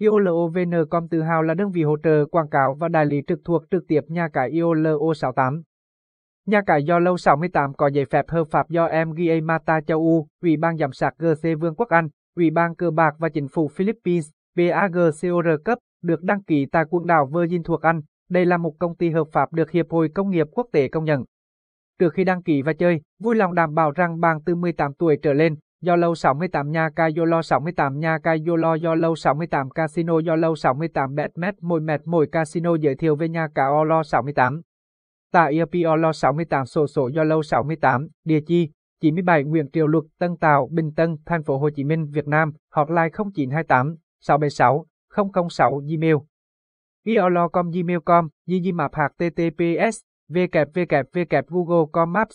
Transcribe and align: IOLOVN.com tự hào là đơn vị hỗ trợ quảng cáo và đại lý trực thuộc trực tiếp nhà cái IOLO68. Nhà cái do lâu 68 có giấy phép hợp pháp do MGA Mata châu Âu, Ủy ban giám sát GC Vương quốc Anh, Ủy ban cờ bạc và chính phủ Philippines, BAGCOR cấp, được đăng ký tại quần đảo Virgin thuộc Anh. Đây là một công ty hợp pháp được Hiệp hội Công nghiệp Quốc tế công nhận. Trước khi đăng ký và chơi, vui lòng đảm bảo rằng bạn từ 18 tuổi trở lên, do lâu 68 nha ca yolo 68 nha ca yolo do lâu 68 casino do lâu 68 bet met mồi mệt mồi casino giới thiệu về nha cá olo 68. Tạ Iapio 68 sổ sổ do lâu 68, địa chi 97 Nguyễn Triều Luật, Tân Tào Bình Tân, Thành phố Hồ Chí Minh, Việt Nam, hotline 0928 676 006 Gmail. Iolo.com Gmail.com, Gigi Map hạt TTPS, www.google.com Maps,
IOLOVN.com 0.00 1.08
tự 1.08 1.22
hào 1.22 1.42
là 1.42 1.54
đơn 1.54 1.70
vị 1.70 1.82
hỗ 1.82 1.96
trợ 2.02 2.26
quảng 2.30 2.48
cáo 2.48 2.74
và 2.74 2.88
đại 2.88 3.06
lý 3.06 3.22
trực 3.26 3.40
thuộc 3.44 3.62
trực 3.70 3.84
tiếp 3.88 4.00
nhà 4.08 4.28
cái 4.32 4.50
IOLO68. 4.52 5.62
Nhà 6.46 6.62
cái 6.66 6.82
do 6.84 6.98
lâu 6.98 7.16
68 7.16 7.74
có 7.74 7.86
giấy 7.86 8.04
phép 8.04 8.28
hợp 8.28 8.44
pháp 8.50 8.68
do 8.68 8.88
MGA 9.06 9.34
Mata 9.44 9.80
châu 9.80 9.98
Âu, 9.98 10.26
Ủy 10.42 10.56
ban 10.56 10.76
giám 10.76 10.92
sát 10.92 11.10
GC 11.18 11.48
Vương 11.60 11.74
quốc 11.74 11.88
Anh, 11.88 12.08
Ủy 12.36 12.50
ban 12.50 12.74
cờ 12.74 12.90
bạc 12.90 13.14
và 13.18 13.28
chính 13.28 13.48
phủ 13.48 13.68
Philippines, 13.68 14.30
BAGCOR 14.56 15.26
cấp, 15.64 15.78
được 16.02 16.22
đăng 16.22 16.42
ký 16.42 16.66
tại 16.72 16.84
quần 16.90 17.06
đảo 17.06 17.30
Virgin 17.32 17.62
thuộc 17.64 17.82
Anh. 17.82 18.00
Đây 18.30 18.46
là 18.46 18.56
một 18.56 18.72
công 18.78 18.96
ty 18.96 19.10
hợp 19.10 19.28
pháp 19.32 19.52
được 19.52 19.70
Hiệp 19.70 19.86
hội 19.90 20.08
Công 20.08 20.30
nghiệp 20.30 20.46
Quốc 20.52 20.66
tế 20.72 20.88
công 20.88 21.04
nhận. 21.04 21.24
Trước 22.00 22.12
khi 22.14 22.24
đăng 22.24 22.42
ký 22.42 22.62
và 22.62 22.72
chơi, 22.72 23.00
vui 23.22 23.34
lòng 23.36 23.54
đảm 23.54 23.74
bảo 23.74 23.90
rằng 23.90 24.20
bạn 24.20 24.38
từ 24.46 24.54
18 24.54 24.94
tuổi 24.94 25.18
trở 25.22 25.32
lên, 25.32 25.54
do 25.84 25.96
lâu 25.96 26.14
68 26.14 26.70
nha 26.70 26.90
ca 26.96 27.08
yolo 27.16 27.42
68 27.42 27.98
nha 28.00 28.18
ca 28.22 28.34
yolo 28.46 28.74
do 28.76 28.94
lâu 28.94 29.14
68 29.16 29.70
casino 29.74 30.20
do 30.26 30.34
lâu 30.36 30.54
68 30.56 31.14
bet 31.14 31.30
met 31.38 31.54
mồi 31.62 31.80
mệt 31.80 32.00
mồi 32.04 32.26
casino 32.32 32.74
giới 32.74 32.94
thiệu 32.94 33.16
về 33.16 33.28
nha 33.28 33.48
cá 33.54 33.66
olo 33.68 34.02
68. 34.02 34.60
Tạ 35.32 35.44
Iapio 35.46 36.12
68 36.12 36.66
sổ 36.66 36.86
sổ 36.86 37.08
do 37.08 37.24
lâu 37.24 37.42
68, 37.42 38.06
địa 38.24 38.40
chi 38.46 38.70
97 39.02 39.44
Nguyễn 39.44 39.70
Triều 39.72 39.86
Luật, 39.86 40.04
Tân 40.18 40.36
Tào 40.36 40.68
Bình 40.72 40.92
Tân, 40.96 41.16
Thành 41.26 41.42
phố 41.42 41.58
Hồ 41.58 41.70
Chí 41.70 41.84
Minh, 41.84 42.06
Việt 42.10 42.28
Nam, 42.28 42.52
hotline 42.72 43.08
0928 43.34 43.96
676 44.20 44.86
006 45.54 45.72
Gmail. 45.76 46.16
Iolo.com 47.06 47.70
Gmail.com, 47.70 48.28
Gigi 48.48 48.72
Map 48.74 48.94
hạt 48.94 49.08
TTPS, 49.08 49.98
www.google.com 50.30 52.12
Maps, 52.12 52.34